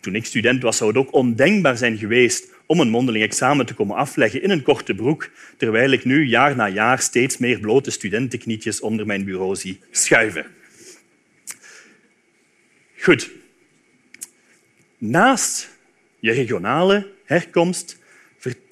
Toen 0.00 0.14
ik 0.14 0.24
student 0.24 0.62
was, 0.62 0.76
zou 0.76 0.90
het 0.90 0.98
ook 0.98 1.14
ondenkbaar 1.14 1.76
zijn 1.76 1.98
geweest 1.98 2.54
om 2.66 2.80
een 2.80 2.88
mondeling 2.88 3.24
examen 3.24 3.66
te 3.66 3.74
komen 3.74 3.96
afleggen 3.96 4.42
in 4.42 4.50
een 4.50 4.62
korte 4.62 4.94
broek, 4.94 5.30
terwijl 5.56 5.90
ik 5.90 6.04
nu 6.04 6.26
jaar 6.26 6.56
na 6.56 6.68
jaar 6.68 7.00
steeds 7.00 7.36
meer 7.38 7.60
blote 7.60 7.90
studentenknietjes 7.90 8.80
onder 8.80 9.06
mijn 9.06 9.24
bureau 9.24 9.56
zie 9.56 9.80
schuiven. 9.90 10.46
Goed. 12.98 13.30
Naast 14.98 15.68
je 16.18 16.32
regionale 16.32 17.12
herkomst 17.24 17.98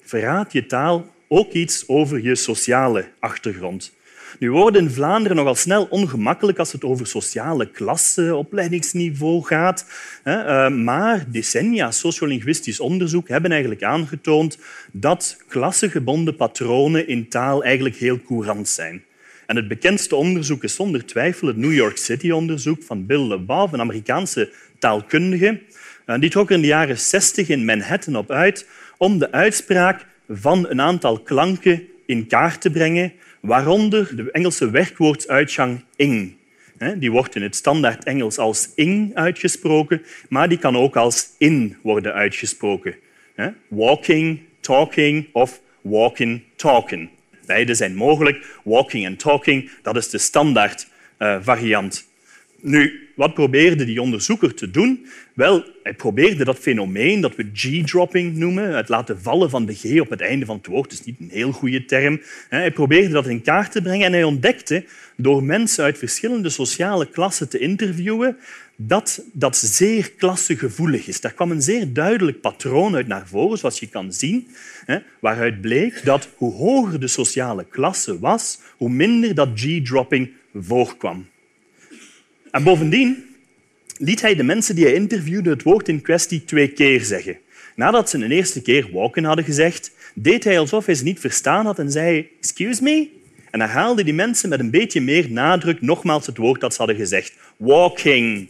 verraadt 0.01 0.53
je 0.53 0.65
taal 0.65 1.13
ook 1.27 1.51
iets 1.51 1.87
over 1.87 2.23
je 2.23 2.35
sociale 2.35 3.09
achtergrond. 3.19 3.93
Nu 4.39 4.51
worden 4.51 4.81
in 4.81 4.91
Vlaanderen 4.91 5.37
nogal 5.37 5.55
snel 5.55 5.87
ongemakkelijk 5.89 6.59
als 6.59 6.71
het 6.71 6.83
over 6.83 7.07
sociale 7.07 7.71
klasse, 7.71 8.35
opleidingsniveau 8.35 9.43
gaat. 9.43 9.85
Eh, 10.23 10.69
maar 10.69 11.25
decennia 11.31 11.91
sociolinguïstisch 11.91 12.79
onderzoek 12.79 13.27
hebben 13.27 13.51
eigenlijk 13.51 13.83
aangetoond 13.83 14.57
dat 14.91 15.37
klassegebonden 15.47 16.35
patronen 16.35 17.07
in 17.07 17.29
taal 17.29 17.63
eigenlijk 17.63 17.95
heel 17.95 18.21
courant 18.21 18.67
zijn. 18.67 19.03
En 19.45 19.55
het 19.55 19.67
bekendste 19.67 20.15
onderzoek 20.15 20.63
is 20.63 20.75
zonder 20.75 21.05
twijfel 21.05 21.47
het 21.47 21.57
New 21.57 21.73
York 21.73 21.97
City-onderzoek 21.97 22.83
van 22.83 23.05
Bill 23.05 23.27
LeBow, 23.27 23.73
een 23.73 23.79
Amerikaanse 23.79 24.51
taalkundige. 24.79 25.61
Die 26.19 26.29
trok 26.29 26.49
er 26.49 26.55
in 26.55 26.61
de 26.61 26.67
jaren 26.67 26.99
60 26.99 27.49
in 27.49 27.65
Manhattan 27.65 28.15
op 28.15 28.31
uit 28.31 28.67
om 28.97 29.19
de 29.19 29.31
uitspraak 29.31 30.05
van 30.29 30.69
een 30.69 30.81
aantal 30.81 31.19
klanken 31.19 31.87
in 32.05 32.27
kaart 32.27 32.61
te 32.61 32.69
brengen 32.69 33.13
waaronder 33.45 34.15
de 34.15 34.31
Engelse 34.31 34.69
werkwoordsuitgang 34.69 35.83
ing. 35.95 36.35
Die 36.97 37.11
wordt 37.11 37.35
in 37.35 37.41
het 37.41 37.55
standaard 37.55 38.03
Engels 38.03 38.37
als 38.37 38.69
ing 38.75 39.15
uitgesproken, 39.15 40.01
maar 40.29 40.49
die 40.49 40.57
kan 40.57 40.77
ook 40.77 40.95
als 40.95 41.29
in 41.37 41.77
worden 41.81 42.13
uitgesproken. 42.13 42.95
Walking, 43.67 44.39
talking 44.59 45.27
of 45.31 45.61
walking, 45.81 46.41
talking. 46.55 47.09
Beide 47.45 47.73
zijn 47.73 47.95
mogelijk. 47.95 48.59
Walking 48.63 49.05
en 49.05 49.15
talking, 49.17 49.71
dat 49.81 49.95
is 49.95 50.09
de 50.09 50.17
standaard 50.17 50.87
uh, 51.19 51.37
variant. 51.41 52.07
Nu, 52.67 53.09
wat 53.15 53.33
probeerde 53.33 53.85
die 53.85 54.01
onderzoeker 54.01 54.53
te 54.53 54.71
doen? 54.71 55.05
Wel, 55.33 55.65
hij 55.83 55.93
probeerde 55.93 56.43
dat 56.43 56.57
fenomeen 56.57 57.21
dat 57.21 57.35
we 57.35 57.49
G-dropping 57.53 58.35
noemen, 58.35 58.75
het 58.75 58.89
laten 58.89 59.21
vallen 59.21 59.49
van 59.49 59.65
de 59.65 59.73
G 59.73 59.99
op 59.99 60.09
het 60.09 60.21
einde 60.21 60.45
van 60.45 60.57
het 60.57 60.67
woord, 60.67 60.89
dat 60.89 60.99
is 60.99 61.05
niet 61.05 61.19
een 61.19 61.29
heel 61.29 61.51
goede 61.51 61.85
term. 61.85 62.21
Hij 62.49 62.71
probeerde 62.71 63.09
dat 63.09 63.27
in 63.27 63.41
kaart 63.41 63.71
te 63.71 63.81
brengen 63.81 64.05
en 64.05 64.13
hij 64.13 64.23
ontdekte 64.23 64.85
door 65.17 65.43
mensen 65.43 65.83
uit 65.83 65.97
verschillende 65.97 66.49
sociale 66.49 67.09
klassen 67.09 67.49
te 67.49 67.59
interviewen 67.59 68.37
dat 68.75 69.23
dat 69.33 69.57
zeer 69.57 70.11
klassegevoelig 70.11 71.07
is. 71.07 71.21
Daar 71.21 71.33
kwam 71.33 71.51
een 71.51 71.61
zeer 71.61 71.93
duidelijk 71.93 72.41
patroon 72.41 72.95
uit 72.95 73.07
naar 73.07 73.27
voren, 73.27 73.57
zoals 73.57 73.79
je 73.79 73.87
kan 73.87 74.13
zien, 74.13 74.47
waaruit 75.19 75.61
bleek 75.61 76.01
dat 76.03 76.29
hoe 76.35 76.53
hoger 76.53 76.99
de 76.99 77.07
sociale 77.07 77.65
klasse 77.69 78.19
was, 78.19 78.59
hoe 78.77 78.89
minder 78.89 79.35
dat 79.35 79.49
G-dropping 79.55 80.31
voorkwam. 80.53 81.25
En 82.55 82.63
bovendien 82.63 83.25
liet 83.97 84.21
hij 84.21 84.35
de 84.35 84.43
mensen 84.43 84.75
die 84.75 84.85
hij 84.85 84.93
interviewde 84.93 85.49
het 85.49 85.63
woord 85.63 85.87
in 85.87 86.01
kwestie 86.01 86.45
twee 86.45 86.67
keer 86.67 87.01
zeggen. 87.01 87.37
Nadat 87.75 88.09
ze 88.09 88.17
een 88.17 88.31
eerste 88.31 88.61
keer 88.61 88.89
walken 88.91 89.23
hadden 89.23 89.45
gezegd, 89.45 89.91
deed 90.13 90.43
hij 90.43 90.59
alsof 90.59 90.85
hij 90.85 90.95
ze 90.95 91.03
niet 91.03 91.19
verstaan 91.19 91.65
had 91.65 91.79
en 91.79 91.91
zei 91.91 92.29
excuse 92.39 92.83
me? 92.83 93.09
En 93.51 93.59
herhaalde 93.59 94.03
die 94.03 94.13
mensen 94.13 94.49
met 94.49 94.59
een 94.59 94.71
beetje 94.71 95.01
meer 95.01 95.31
nadruk 95.31 95.81
nogmaals 95.81 96.25
het 96.25 96.37
woord 96.37 96.61
dat 96.61 96.71
ze 96.71 96.77
hadden 96.77 96.95
gezegd. 96.95 97.33
Walking. 97.57 98.49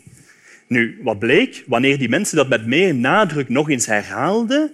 Nu, 0.68 1.00
wat 1.04 1.20
bleek? 1.20 1.64
Wanneer 1.68 1.98
die 1.98 2.10
mensen 2.10 2.38
dat 2.38 2.50
met 2.50 2.66
meer 2.66 2.96
nadruk 2.96 3.50
nog 3.50 3.70
eens 3.70 3.86
herhaalden, 3.86 4.72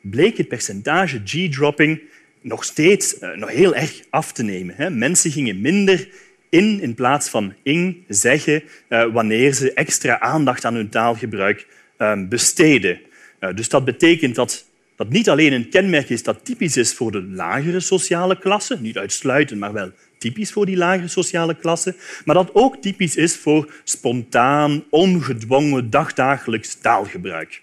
bleek 0.00 0.36
het 0.36 0.48
percentage 0.48 1.20
G-dropping 1.24 2.00
nog 2.40 2.64
steeds 2.64 3.16
uh, 3.20 3.36
nog 3.36 3.50
heel 3.50 3.74
erg 3.74 4.02
af 4.10 4.32
te 4.32 4.42
nemen. 4.42 4.98
Mensen 4.98 5.30
gingen 5.30 5.60
minder 5.60 6.08
in 6.52 6.80
in 6.80 6.94
plaats 6.94 7.28
van 7.28 7.54
ing 7.62 8.04
zeggen 8.08 8.62
uh, 8.88 9.12
wanneer 9.12 9.52
ze 9.52 9.72
extra 9.72 10.20
aandacht 10.20 10.64
aan 10.64 10.74
hun 10.74 10.88
taalgebruik 10.88 11.66
uh, 11.98 12.28
besteden. 12.28 13.00
Uh, 13.40 13.54
dus 13.54 13.68
dat 13.68 13.84
betekent 13.84 14.34
dat 14.34 14.70
dat 14.96 15.08
niet 15.08 15.28
alleen 15.28 15.52
een 15.52 15.68
kenmerk 15.68 16.08
is 16.08 16.22
dat 16.22 16.44
typisch 16.44 16.76
is 16.76 16.94
voor 16.94 17.12
de 17.12 17.22
lagere 17.22 17.80
sociale 17.80 18.38
klasse, 18.38 18.80
niet 18.80 18.98
uitsluitend, 18.98 19.60
maar 19.60 19.72
wel 19.72 19.90
typisch 20.18 20.52
voor 20.52 20.66
die 20.66 20.76
lagere 20.76 21.08
sociale 21.08 21.54
klasse, 21.54 21.94
maar 22.24 22.34
dat 22.34 22.50
ook 22.52 22.76
typisch 22.76 23.16
is 23.16 23.36
voor 23.36 23.72
spontaan, 23.84 24.84
ongedwongen, 24.90 25.90
dagdagelijks 25.90 26.74
taalgebruik. 26.74 27.62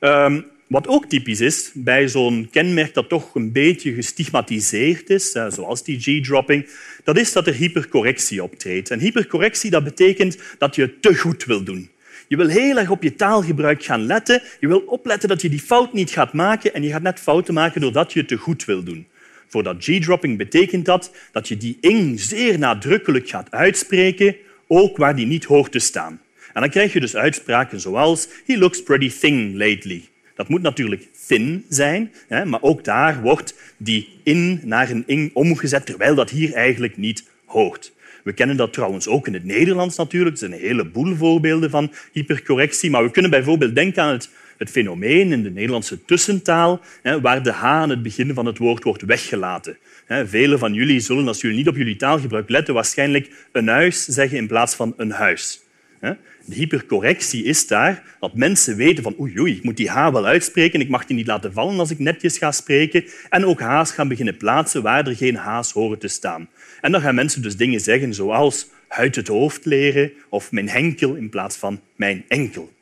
Um, 0.00 0.44
wat 0.70 0.88
ook 0.88 1.06
typisch 1.06 1.40
is 1.40 1.70
bij 1.74 2.08
zo'n 2.08 2.48
kenmerk 2.50 2.94
dat 2.94 3.08
toch 3.08 3.34
een 3.34 3.52
beetje 3.52 3.94
gestigmatiseerd 3.94 5.10
is, 5.10 5.30
zoals 5.30 5.84
die 5.84 6.00
G-dropping, 6.00 6.68
dat 7.04 7.18
is 7.18 7.32
dat 7.32 7.46
er 7.46 7.54
hypercorrectie 7.54 8.42
optreedt. 8.42 8.90
En 8.90 8.98
hypercorrectie 8.98 9.70
dat 9.70 9.84
betekent 9.84 10.38
dat 10.58 10.74
je 10.74 11.00
te 11.00 11.14
goed 11.14 11.44
wil 11.44 11.62
doen. 11.62 11.90
Je 12.28 12.36
wil 12.36 12.48
heel 12.48 12.78
erg 12.78 12.90
op 12.90 13.02
je 13.02 13.14
taalgebruik 13.14 13.84
gaan 13.84 14.06
letten. 14.06 14.42
Je 14.60 14.66
wil 14.66 14.80
opletten 14.80 15.28
dat 15.28 15.42
je 15.42 15.48
die 15.48 15.60
fout 15.60 15.92
niet 15.92 16.10
gaat 16.10 16.32
maken 16.32 16.74
en 16.74 16.82
je 16.82 16.90
gaat 16.90 17.02
net 17.02 17.20
fouten 17.20 17.54
maken 17.54 17.80
doordat 17.80 18.12
je 18.12 18.24
te 18.24 18.36
goed 18.36 18.64
wil 18.64 18.82
doen. 18.82 19.06
Voor 19.48 19.62
dat 19.62 19.76
G-dropping 19.84 20.38
betekent 20.38 20.84
dat 20.84 21.12
dat 21.32 21.48
je 21.48 21.56
die 21.56 21.78
ing 21.80 22.20
zeer 22.20 22.58
nadrukkelijk 22.58 23.28
gaat 23.28 23.50
uitspreken, 23.50 24.36
ook 24.66 24.96
waar 24.96 25.16
die 25.16 25.26
niet 25.26 25.44
hoort 25.44 25.72
te 25.72 25.78
staan. 25.78 26.20
En 26.52 26.60
dan 26.60 26.70
krijg 26.70 26.92
je 26.92 27.00
dus 27.00 27.16
uitspraken 27.16 27.80
zoals 27.80 28.28
He 28.46 28.58
looks 28.58 28.82
pretty 28.82 29.10
thin 29.20 29.56
lately. 29.56 30.08
Dat 30.40 30.48
moet 30.48 30.62
natuurlijk 30.62 31.08
thin 31.26 31.64
zijn, 31.68 32.12
maar 32.28 32.62
ook 32.62 32.84
daar 32.84 33.20
wordt 33.22 33.54
die 33.76 34.08
in 34.22 34.60
naar 34.64 34.90
een 34.90 35.04
ing 35.06 35.30
omgezet, 35.34 35.86
terwijl 35.86 36.14
dat 36.14 36.30
hier 36.30 36.52
eigenlijk 36.52 36.96
niet 36.96 37.24
hoort. 37.44 37.92
We 38.24 38.32
kennen 38.32 38.56
dat 38.56 38.72
trouwens 38.72 39.08
ook 39.08 39.26
in 39.26 39.34
het 39.34 39.44
Nederlands 39.44 39.96
natuurlijk. 39.96 40.32
Er 40.32 40.38
zijn 40.38 40.52
een 40.52 40.66
heleboel 40.66 41.16
voorbeelden 41.16 41.70
van 41.70 41.92
hypercorrectie. 42.12 42.90
Maar 42.90 43.02
we 43.02 43.10
kunnen 43.10 43.30
bijvoorbeeld 43.30 43.74
denken 43.74 44.02
aan 44.02 44.12
het, 44.12 44.30
het 44.58 44.70
fenomeen 44.70 45.32
in 45.32 45.42
de 45.42 45.50
Nederlandse 45.50 46.04
tussentaal, 46.04 46.80
waar 47.22 47.42
de 47.42 47.52
h 47.52 47.64
aan 47.64 47.90
het 47.90 48.02
begin 48.02 48.34
van 48.34 48.46
het 48.46 48.58
woord 48.58 48.84
wordt 48.84 49.02
weggelaten. 49.02 49.76
Velen 50.08 50.58
van 50.58 50.74
jullie 50.74 51.00
zullen, 51.00 51.28
als 51.28 51.40
jullie 51.40 51.56
niet 51.56 51.68
op 51.68 51.76
jullie 51.76 51.96
taalgebruik 51.96 52.48
letten, 52.48 52.74
waarschijnlijk 52.74 53.30
een 53.52 53.68
huis 53.68 54.04
zeggen 54.04 54.38
in 54.38 54.46
plaats 54.46 54.74
van 54.74 54.94
een 54.96 55.10
huis. 55.10 55.60
De 56.00 56.54
hypercorrectie 56.54 57.44
is 57.44 57.66
daar 57.66 58.02
dat 58.20 58.34
mensen 58.34 58.76
weten 58.76 59.02
van 59.02 59.16
oei, 59.20 59.38
oei, 59.38 59.56
ik 59.56 59.62
moet 59.62 59.76
die 59.76 59.90
H 59.90 60.10
wel 60.10 60.26
uitspreken, 60.26 60.80
ik 60.80 60.88
mag 60.88 61.06
die 61.06 61.16
niet 61.16 61.26
laten 61.26 61.52
vallen 61.52 61.78
als 61.78 61.90
ik 61.90 61.98
netjes 61.98 62.38
ga 62.38 62.52
spreken. 62.52 63.04
En 63.28 63.44
ook 63.44 63.60
H's 63.60 63.90
gaan 63.90 64.08
beginnen 64.08 64.36
plaatsen 64.36 64.82
waar 64.82 65.06
er 65.06 65.16
geen 65.16 65.36
H's 65.36 65.72
horen 65.72 65.98
te 65.98 66.08
staan. 66.08 66.48
En 66.80 66.92
dan 66.92 67.00
gaan 67.00 67.14
mensen 67.14 67.42
dus 67.42 67.56
dingen 67.56 67.80
zeggen 67.80 68.14
zoals 68.14 68.68
uit 68.88 69.16
het 69.16 69.28
hoofd 69.28 69.64
leren 69.64 70.12
of 70.28 70.52
mijn 70.52 70.68
henkel 70.68 71.14
in 71.14 71.28
plaats 71.28 71.56
van 71.56 71.80
mijn 71.96 72.24
enkel. 72.28 72.72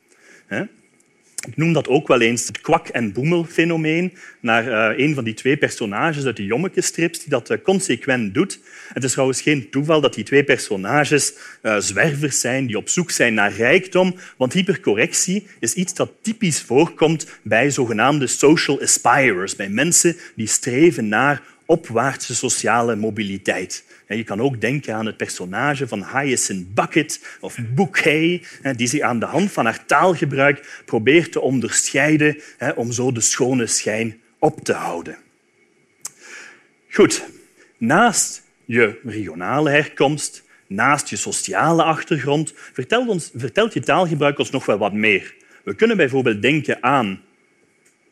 Ik 1.47 1.57
noem 1.57 1.73
dat 1.73 1.87
ook 1.87 2.07
wel 2.07 2.21
eens 2.21 2.47
het 2.47 2.61
kwak- 2.61 2.87
en 2.87 3.11
boemelfenomeen, 3.11 4.13
naar 4.39 4.67
uh, 4.67 5.05
een 5.05 5.13
van 5.13 5.23
die 5.23 5.33
twee 5.33 5.57
personages 5.57 6.25
uit 6.25 6.37
de 6.37 6.45
Jommeke-strips 6.45 7.19
die 7.19 7.29
dat 7.29 7.49
uh, 7.49 7.57
consequent 7.63 8.33
doet. 8.33 8.59
Het 8.93 9.03
is 9.03 9.11
trouwens 9.11 9.41
geen 9.41 9.69
toeval 9.69 10.01
dat 10.01 10.13
die 10.13 10.23
twee 10.23 10.43
personages 10.43 11.33
uh, 11.63 11.77
zwervers 11.77 12.39
zijn 12.39 12.65
die 12.65 12.77
op 12.77 12.89
zoek 12.89 13.11
zijn 13.11 13.33
naar 13.33 13.53
rijkdom, 13.53 14.15
want 14.37 14.53
hypercorrectie 14.53 15.47
is 15.59 15.73
iets 15.73 15.93
dat 15.93 16.11
typisch 16.21 16.61
voorkomt 16.61 17.39
bij 17.41 17.69
zogenaamde 17.69 18.27
social 18.27 18.81
aspirers, 18.81 19.55
bij 19.55 19.69
mensen 19.69 20.15
die 20.35 20.47
streven 20.47 21.07
naar 21.07 21.41
opwaartse 21.65 22.35
sociale 22.35 22.95
mobiliteit. 22.95 23.83
Je 24.17 24.23
kan 24.23 24.41
ook 24.41 24.61
denken 24.61 24.95
aan 24.95 25.05
het 25.05 25.17
personage 25.17 25.87
van 25.87 26.05
Hyacinth 26.05 26.73
Bucket 26.73 27.37
of 27.39 27.57
Bouquet, 27.75 28.59
die 28.75 28.87
zich 28.87 29.01
aan 29.01 29.19
de 29.19 29.25
hand 29.25 29.51
van 29.51 29.65
haar 29.65 29.85
taalgebruik 29.85 30.81
probeert 30.85 31.31
te 31.31 31.41
onderscheiden 31.41 32.37
om 32.75 32.91
zo 32.91 33.11
de 33.11 33.21
schone 33.21 33.67
schijn 33.67 34.19
op 34.39 34.63
te 34.63 34.73
houden. 34.73 35.17
Goed, 36.89 37.23
naast 37.77 38.43
je 38.65 38.99
regionale 39.03 39.69
herkomst, 39.69 40.43
naast 40.67 41.09
je 41.09 41.15
sociale 41.15 41.83
achtergrond, 41.83 42.53
vertelt, 42.55 43.07
ons, 43.07 43.31
vertelt 43.35 43.73
je 43.73 43.79
taalgebruik 43.79 44.39
ons 44.39 44.49
nog 44.49 44.65
wel 44.65 44.77
wat 44.77 44.93
meer. 44.93 45.35
We 45.63 45.75
kunnen 45.75 45.97
bijvoorbeeld 45.97 46.41
denken 46.41 46.83
aan 46.83 47.21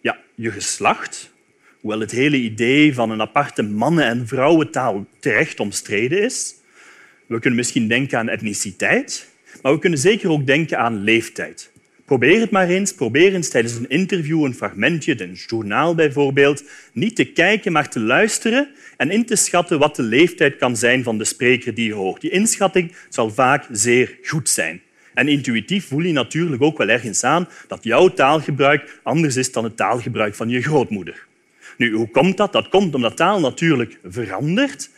ja, 0.01 0.17
je 0.35 0.51
geslacht, 0.51 1.31
hoewel 1.81 1.99
het 1.99 2.11
hele 2.11 2.37
idee 2.37 2.93
van 2.93 3.11
een 3.11 3.21
aparte 3.21 3.63
mannen- 3.63 4.05
en 4.05 4.27
vrouwentaal 4.27 5.05
terecht 5.19 5.59
omstreden 5.59 6.23
is. 6.23 6.55
We 7.25 7.39
kunnen 7.39 7.59
misschien 7.59 7.87
denken 7.87 8.17
aan 8.17 8.29
etniciteit, 8.29 9.29
maar 9.61 9.73
we 9.73 9.79
kunnen 9.79 9.99
zeker 9.99 10.29
ook 10.29 10.45
denken 10.45 10.77
aan 10.77 11.03
leeftijd. 11.03 11.71
Probeer 12.05 12.39
het 12.39 12.51
maar 12.51 12.67
eens. 12.67 12.93
Probeer 12.93 13.33
eens 13.33 13.49
tijdens 13.49 13.73
een 13.73 13.89
interview, 13.89 14.43
een 14.43 14.53
fragmentje, 14.53 15.21
een 15.21 15.33
journaal 15.47 15.95
bijvoorbeeld, 15.95 16.63
niet 16.93 17.15
te 17.15 17.25
kijken, 17.25 17.71
maar 17.71 17.89
te 17.89 17.99
luisteren 17.99 18.69
en 18.97 19.11
in 19.11 19.25
te 19.25 19.35
schatten 19.35 19.79
wat 19.79 19.95
de 19.95 20.03
leeftijd 20.03 20.57
kan 20.57 20.77
zijn 20.77 21.03
van 21.03 21.17
de 21.17 21.23
spreker 21.23 21.73
die 21.73 21.87
je 21.87 21.93
hoort. 21.93 22.21
Die 22.21 22.29
inschatting 22.29 22.95
zal 23.09 23.29
vaak 23.29 23.65
zeer 23.71 24.17
goed 24.23 24.49
zijn. 24.49 24.81
En 25.13 25.27
intuïtief 25.27 25.87
voel 25.87 26.01
je 26.01 26.13
natuurlijk 26.13 26.61
ook 26.61 26.77
wel 26.77 26.89
ergens 26.89 27.23
aan 27.23 27.47
dat 27.67 27.83
jouw 27.83 28.07
taalgebruik 28.07 28.99
anders 29.03 29.35
is 29.35 29.51
dan 29.51 29.63
het 29.63 29.77
taalgebruik 29.77 30.35
van 30.35 30.49
je 30.49 30.61
grootmoeder. 30.61 31.26
Nu, 31.77 31.93
hoe 31.93 32.09
komt 32.09 32.37
dat? 32.37 32.53
Dat 32.53 32.69
komt 32.69 32.95
omdat 32.95 33.17
taal 33.17 33.39
natuurlijk 33.39 33.99
verandert. 34.03 34.89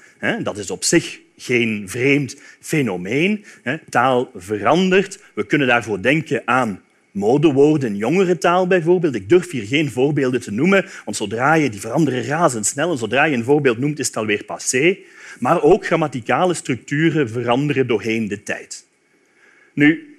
Dat 0.44 0.58
is 0.58 0.72
op 0.72 0.84
zich 0.84 1.20
geen 1.38 1.84
vreemd 1.86 2.42
fenomeen. 2.60 3.46
Taal 3.90 4.32
verandert. 4.36 5.20
We 5.34 5.46
kunnen 5.46 5.68
daarvoor 5.68 6.02
denken 6.02 6.42
aan 6.46 6.82
modewoorden 7.12 7.96
jongere 7.96 8.38
taal 8.38 8.68
bijvoorbeeld. 8.68 9.16
Ik 9.16 9.30
durf 9.30 9.52
hier 9.52 9.66
geen 9.66 9.92
voorbeelden 9.92 10.42
te 10.42 10.52
noemen, 10.52 10.86
want 11.06 11.18
zodra 11.18 11.54
je 11.54 11.70
die 11.70 11.80
veranderen 11.80 12.26
razendsnel 12.26 12.92
en 12.92 12.98
zodra 12.98 13.24
je 13.24 13.36
een 13.36 13.44
voorbeeld 13.44 13.78
noemt, 13.78 14.00
is 14.00 14.08
het 14.08 14.18
alweer 14.18 14.44
passé. 14.44 14.98
Maar 15.40 15.62
ook 15.62 15.86
grammaticale 15.86 16.54
structuren 16.54 17.30
veranderen 17.30 17.88
doorheen 17.88 18.28
de 18.28 18.44
tijd. 18.44 18.88
Nu, 19.74 20.18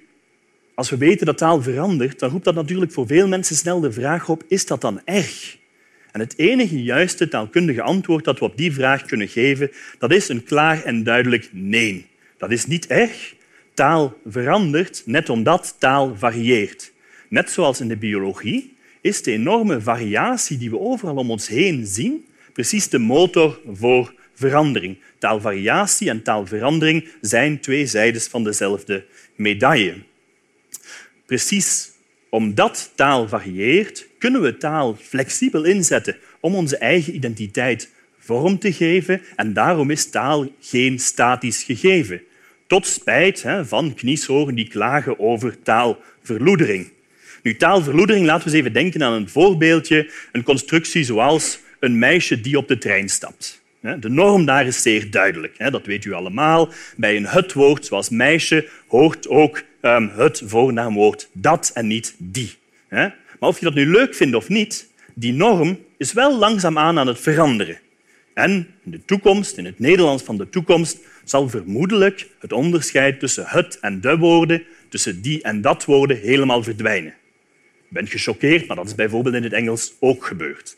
als 0.75 0.89
we 0.89 0.97
weten 0.97 1.25
dat 1.25 1.37
taal 1.37 1.61
verandert, 1.61 2.19
dan 2.19 2.29
roept 2.29 2.45
dat 2.45 2.55
natuurlijk 2.55 2.91
voor 2.91 3.07
veel 3.07 3.27
mensen 3.27 3.55
snel 3.55 3.79
de 3.79 3.91
vraag 3.91 4.29
op, 4.29 4.43
is 4.47 4.65
dat 4.65 4.81
dan 4.81 5.01
erg? 5.05 5.59
En 6.11 6.19
het 6.19 6.37
enige 6.37 6.83
juiste 6.83 7.27
taalkundige 7.27 7.81
antwoord 7.81 8.23
dat 8.23 8.39
we 8.39 8.45
op 8.45 8.57
die 8.57 8.73
vraag 8.73 9.05
kunnen 9.05 9.27
geven, 9.27 9.71
dat 9.99 10.11
is 10.11 10.29
een 10.29 10.43
klaar 10.43 10.83
en 10.83 11.03
duidelijk 11.03 11.49
nee. 11.51 12.05
Dat 12.37 12.51
is 12.51 12.65
niet 12.65 12.87
erg. 12.87 13.35
Taal 13.73 14.17
verandert 14.25 15.01
net 15.05 15.29
omdat 15.29 15.75
taal 15.79 16.15
varieert. 16.17 16.91
Net 17.29 17.49
zoals 17.49 17.79
in 17.79 17.87
de 17.87 17.97
biologie 17.97 18.75
is 19.01 19.23
de 19.23 19.31
enorme 19.31 19.81
variatie 19.81 20.57
die 20.57 20.69
we 20.69 20.79
overal 20.79 21.15
om 21.15 21.31
ons 21.31 21.47
heen 21.47 21.85
zien 21.85 22.25
precies 22.53 22.89
de 22.89 22.99
motor 22.99 23.61
voor 23.73 24.13
verandering. 24.33 24.97
Taalvariatie 25.17 26.09
en 26.09 26.23
taalverandering 26.23 27.07
zijn 27.21 27.59
twee 27.59 27.85
zijdes 27.85 28.27
van 28.27 28.43
dezelfde 28.43 29.05
medaille. 29.35 29.95
Precies 31.25 31.91
Omdat 32.31 32.91
taal 32.95 33.27
varieert, 33.27 34.07
kunnen 34.17 34.41
we 34.41 34.57
taal 34.57 34.97
flexibel 35.01 35.63
inzetten 35.63 36.17
om 36.39 36.55
onze 36.55 36.77
eigen 36.77 37.15
identiteit 37.15 37.89
vorm 38.19 38.59
te 38.59 38.73
geven. 38.73 39.21
En 39.35 39.53
daarom 39.53 39.89
is 39.89 40.09
taal 40.09 40.51
geen 40.59 40.99
statisch 40.99 41.63
gegeven. 41.63 42.21
Tot 42.67 42.87
spijt 42.87 43.45
van 43.63 43.93
kniesoren 43.93 44.55
die 44.55 44.67
klagen 44.67 45.19
over 45.19 45.61
taalverloedering. 45.61 46.91
Nu, 47.43 47.55
taalverloedering, 47.55 48.25
laten 48.25 48.43
we 48.43 48.49
eens 48.49 48.59
even 48.59 48.73
denken 48.73 49.03
aan 49.03 49.13
een 49.13 49.29
voorbeeldje, 49.29 50.11
een 50.31 50.43
constructie 50.43 51.03
zoals 51.03 51.59
een 51.79 51.99
meisje 51.99 52.41
die 52.41 52.57
op 52.57 52.67
de 52.67 52.77
trein 52.77 53.09
stapt. 53.09 53.60
De 53.81 54.09
norm 54.09 54.45
daar 54.45 54.67
is 54.67 54.81
zeer 54.81 55.11
duidelijk. 55.11 55.71
Dat 55.71 55.85
weet 55.85 56.05
u 56.05 56.13
allemaal. 56.13 56.69
Bij 56.97 57.15
een 57.15 57.25
het-woord 57.25 57.85
zoals 57.85 58.09
meisje 58.09 58.69
hoort 58.87 59.27
ook 59.27 59.63
ehm, 59.81 60.07
het 60.07 60.41
voornaamwoord 60.45 61.29
dat 61.33 61.71
en 61.73 61.87
niet 61.87 62.15
die. 62.17 62.55
Maar 62.89 63.49
of 63.49 63.59
je 63.59 63.65
dat 63.65 63.73
nu 63.73 63.85
leuk 63.85 64.15
vindt 64.15 64.35
of 64.35 64.49
niet, 64.49 64.89
die 65.13 65.33
norm 65.33 65.79
is 65.97 66.13
wel 66.13 66.37
langzaamaan 66.37 66.99
aan 66.99 67.07
het 67.07 67.19
veranderen. 67.19 67.79
En 68.33 68.67
in 68.83 68.91
de 68.91 69.05
toekomst, 69.05 69.57
in 69.57 69.65
het 69.65 69.79
Nederlands 69.79 70.23
van 70.23 70.37
de 70.37 70.49
toekomst, 70.49 70.97
zal 71.23 71.49
vermoedelijk 71.49 72.27
het 72.39 72.53
onderscheid 72.53 73.19
tussen 73.19 73.43
het 73.47 73.79
en 73.79 74.01
de 74.01 74.17
woorden, 74.17 74.63
tussen 74.89 75.21
die 75.21 75.41
en 75.41 75.61
dat 75.61 75.85
woorden, 75.85 76.17
helemaal 76.17 76.63
verdwijnen. 76.63 77.13
Bent 77.87 78.09
gechoqueerd, 78.09 78.67
maar 78.67 78.75
dat 78.75 78.85
is 78.85 78.95
bijvoorbeeld 78.95 79.35
in 79.35 79.43
het 79.43 79.53
Engels 79.53 79.93
ook 79.99 80.25
gebeurd. 80.25 80.77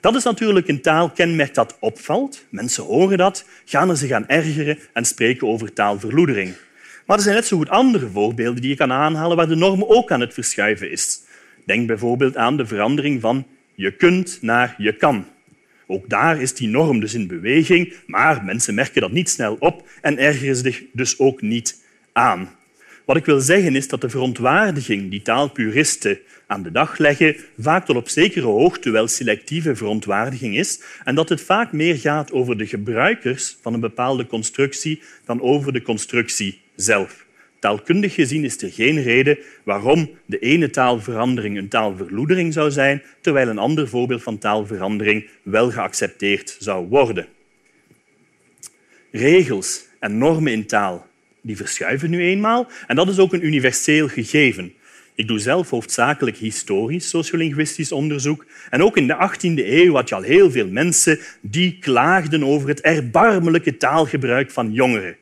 Dat 0.00 0.14
is 0.14 0.24
natuurlijk 0.24 0.68
een 0.68 0.82
taalkenmerk 0.82 1.54
dat 1.54 1.76
opvalt. 1.80 2.44
Mensen 2.48 2.84
horen 2.84 3.18
dat, 3.18 3.44
gaan 3.64 3.90
er 3.90 3.96
zich 3.96 4.10
aan 4.10 4.28
ergeren 4.28 4.78
en 4.92 5.04
spreken 5.04 5.48
over 5.48 5.72
taalverloedering. 5.72 6.54
Maar 7.06 7.16
er 7.16 7.22
zijn 7.22 7.34
net 7.34 7.46
zo 7.46 7.56
goed 7.56 7.68
andere 7.68 8.08
voorbeelden 8.08 8.60
die 8.60 8.70
je 8.70 8.76
kan 8.76 8.92
aanhalen 8.92 9.36
waar 9.36 9.48
de 9.48 9.56
norm 9.56 9.84
ook 9.84 10.10
aan 10.10 10.20
het 10.20 10.34
verschuiven 10.34 10.90
is. 10.90 11.20
Denk 11.66 11.86
bijvoorbeeld 11.86 12.36
aan 12.36 12.56
de 12.56 12.66
verandering 12.66 13.20
van 13.20 13.46
je 13.74 13.90
kunt 13.90 14.38
naar 14.40 14.74
je 14.78 14.96
kan. 14.96 15.26
Ook 15.86 16.08
daar 16.08 16.40
is 16.40 16.54
die 16.54 16.68
norm 16.68 17.00
dus 17.00 17.14
in 17.14 17.26
beweging, 17.26 17.94
maar 18.06 18.44
mensen 18.44 18.74
merken 18.74 19.00
dat 19.00 19.12
niet 19.12 19.30
snel 19.30 19.56
op 19.58 19.88
en 20.00 20.18
ergeren 20.18 20.56
zich 20.56 20.82
dus 20.92 21.18
ook 21.18 21.42
niet 21.42 21.84
aan. 22.12 22.48
Wat 23.10 23.18
ik 23.18 23.24
wil 23.24 23.40
zeggen 23.40 23.76
is 23.76 23.88
dat 23.88 24.00
de 24.00 24.08
verontwaardiging 24.08 25.10
die 25.10 25.22
taalpuristen 25.22 26.18
aan 26.46 26.62
de 26.62 26.70
dag 26.70 26.98
leggen 26.98 27.36
vaak 27.58 27.84
tot 27.84 27.96
op 27.96 28.08
zekere 28.08 28.46
hoogte 28.46 28.90
wel 28.90 29.08
selectieve 29.08 29.76
verontwaardiging 29.76 30.56
is 30.56 30.82
en 31.04 31.14
dat 31.14 31.28
het 31.28 31.40
vaak 31.40 31.72
meer 31.72 31.96
gaat 31.96 32.32
over 32.32 32.58
de 32.58 32.66
gebruikers 32.66 33.56
van 33.60 33.74
een 33.74 33.80
bepaalde 33.80 34.26
constructie 34.26 35.02
dan 35.24 35.40
over 35.40 35.72
de 35.72 35.82
constructie 35.82 36.60
zelf. 36.76 37.26
Taalkundig 37.58 38.14
gezien 38.14 38.44
is 38.44 38.62
er 38.62 38.72
geen 38.72 39.02
reden 39.02 39.38
waarom 39.64 40.10
de 40.26 40.38
ene 40.38 40.70
taalverandering 40.70 41.58
een 41.58 41.68
taalverloedering 41.68 42.52
zou 42.52 42.70
zijn, 42.70 43.02
terwijl 43.20 43.48
een 43.48 43.58
ander 43.58 43.88
voorbeeld 43.88 44.22
van 44.22 44.38
taalverandering 44.38 45.28
wel 45.42 45.70
geaccepteerd 45.70 46.56
zou 46.58 46.88
worden. 46.88 47.26
Regels 49.10 49.84
en 49.98 50.18
normen 50.18 50.52
in 50.52 50.66
taal 50.66 51.08
die 51.42 51.56
verschuiven 51.56 52.10
nu 52.10 52.22
eenmaal 52.22 52.70
en 52.86 52.96
dat 52.96 53.08
is 53.08 53.18
ook 53.18 53.32
een 53.32 53.46
universeel 53.46 54.08
gegeven. 54.08 54.72
Ik 55.14 55.28
doe 55.28 55.38
zelf 55.38 55.70
hoofdzakelijk 55.70 56.36
historisch 56.36 57.08
sociolinguïstisch 57.08 57.92
onderzoek. 57.92 58.46
En 58.70 58.82
ook 58.82 58.96
in 58.96 59.06
de 59.06 59.30
18e 59.30 59.66
eeuw 59.66 59.94
had 59.94 60.08
je 60.08 60.14
al 60.14 60.22
heel 60.22 60.50
veel 60.50 60.66
mensen 60.66 61.18
die 61.40 61.78
klaagden 61.78 62.44
over 62.44 62.68
het 62.68 62.80
erbarmelijke 62.80 63.76
taalgebruik 63.76 64.50
van 64.50 64.72
jongeren. 64.72 65.16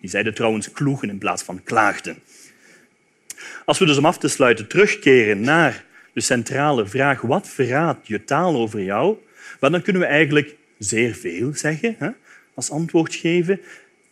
Die 0.00 0.10
zeiden 0.10 0.34
trouwens 0.34 0.72
kloegen 0.72 1.08
in 1.08 1.18
plaats 1.18 1.42
van 1.42 1.62
klaagden. 1.64 2.18
Als 3.64 3.78
we 3.78 3.86
dus 3.86 3.96
om 3.96 4.06
af 4.06 4.18
te 4.18 4.28
sluiten 4.28 4.66
terugkeren 4.66 5.40
naar 5.40 5.84
de 6.12 6.20
centrale 6.20 6.86
vraag 6.86 7.20
wat 7.20 7.48
verraadt 7.48 8.06
je 8.06 8.24
taal 8.24 8.56
over 8.56 8.82
jou, 8.82 9.16
dan 9.60 9.82
kunnen 9.82 10.02
we 10.02 10.08
eigenlijk 10.08 10.56
zeer 10.78 11.14
veel 11.14 11.54
zeggen 11.54 11.94
hè, 11.98 12.10
als 12.54 12.70
antwoord 12.70 13.14
geven. 13.14 13.60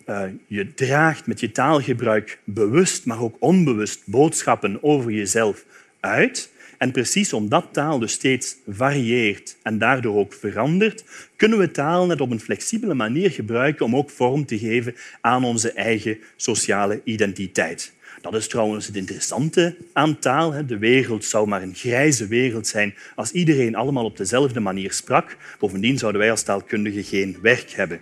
Uh, 0.07 0.23
je 0.47 0.75
draagt 0.75 1.27
met 1.27 1.41
je 1.41 1.53
taalgebruik 1.53 2.39
bewust, 2.45 3.07
maar 3.07 3.21
ook 3.21 3.37
onbewust 3.39 4.03
boodschappen 4.07 4.83
over 4.83 5.11
jezelf 5.11 5.65
uit. 6.01 6.51
En 6.79 6.93
precies 6.93 7.33
omdat 7.33 7.69
taal 7.73 7.99
dus 7.99 8.13
steeds 8.13 8.57
varieert 8.69 9.57
en 9.63 9.79
daardoor 9.79 10.17
ook 10.17 10.35
verandert, 10.35 11.05
kunnen 11.37 11.59
we 11.59 11.71
taal 11.71 12.07
net 12.07 12.21
op 12.21 12.31
een 12.31 12.41
flexibele 12.41 12.95
manier 12.95 13.31
gebruiken 13.31 13.85
om 13.85 13.97
ook 13.97 14.11
vorm 14.11 14.47
te 14.47 14.59
geven 14.59 14.95
aan 15.21 15.45
onze 15.45 15.73
eigen 15.73 16.19
sociale 16.37 17.01
identiteit. 17.05 17.93
Dat 18.21 18.35
is 18.35 18.49
trouwens 18.49 18.87
het 18.87 18.97
interessante 18.97 19.77
aan 19.93 20.19
taal. 20.19 20.67
De 20.67 20.79
wereld 20.79 21.25
zou 21.25 21.49
maar 21.49 21.63
een 21.63 21.75
grijze 21.75 22.27
wereld 22.27 22.67
zijn 22.67 22.95
als 23.15 23.33
iedereen 23.33 23.75
allemaal 23.75 24.05
op 24.05 24.17
dezelfde 24.17 24.61
manier 24.61 24.93
sprak. 24.93 25.37
Bovendien 25.59 25.99
zouden 25.99 26.21
wij 26.21 26.31
als 26.31 26.43
taalkundigen 26.43 27.05
geen 27.05 27.39
werk 27.43 27.71
hebben. 27.71 28.01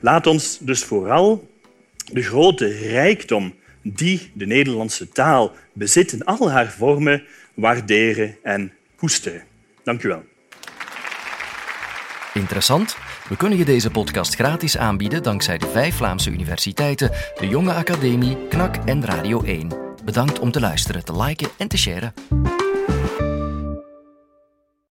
Laat 0.00 0.26
ons 0.26 0.58
dus 0.60 0.84
vooral 0.84 1.48
de 2.12 2.22
grote 2.22 2.66
rijkdom 2.66 3.54
die 3.82 4.30
de 4.34 4.46
Nederlandse 4.46 5.08
taal 5.08 5.52
bezit 5.72 6.12
in 6.12 6.24
al 6.24 6.50
haar 6.50 6.72
vormen 6.72 7.22
waarderen 7.54 8.36
en 8.42 8.72
koesteren. 8.96 9.42
Dank 9.82 10.02
u 10.02 10.08
wel. 10.08 10.22
Interessant. 12.34 12.96
We 13.28 13.36
kunnen 13.36 13.58
je 13.58 13.64
deze 13.64 13.90
podcast 13.90 14.34
gratis 14.34 14.76
aanbieden 14.76 15.22
dankzij 15.22 15.58
de 15.58 15.66
vijf 15.66 15.94
Vlaamse 15.94 16.30
universiteiten, 16.30 17.10
de 17.38 17.48
Jonge 17.48 17.72
Academie, 17.72 18.36
KNAK 18.48 18.76
en 18.84 19.04
Radio 19.04 19.42
1. 19.42 19.68
Bedankt 20.04 20.38
om 20.38 20.50
te 20.50 20.60
luisteren, 20.60 21.04
te 21.04 21.22
liken 21.22 21.48
en 21.58 21.68
te 21.68 21.76
sharen. 21.76 22.12